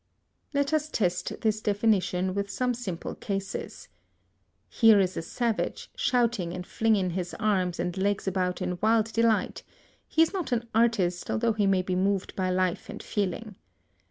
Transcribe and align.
]Let 0.55 0.73
us 0.73 0.89
test 0.89 1.41
this 1.41 1.61
definition 1.61 2.33
with 2.33 2.49
some 2.49 2.73
simple 2.73 3.13
cases. 3.13 3.87
Here 4.67 4.99
is 4.99 5.15
a 5.15 5.21
savage, 5.21 5.91
shouting 5.95 6.53
and 6.53 6.65
flinging 6.65 7.11
his 7.11 7.35
arms 7.35 7.79
and 7.79 7.95
legs 7.95 8.27
about 8.27 8.63
in 8.63 8.79
wild 8.81 9.13
delight; 9.13 9.61
he 10.07 10.23
is 10.23 10.33
not 10.33 10.51
an 10.51 10.67
artist, 10.73 11.29
although 11.29 11.53
he 11.53 11.67
may 11.67 11.83
be 11.83 11.95
moved 11.95 12.35
by 12.35 12.49
life 12.49 12.89
and 12.89 13.03
feeling. 13.03 13.57